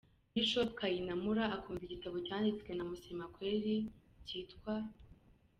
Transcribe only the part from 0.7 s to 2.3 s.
Kayinamura akunda igitabo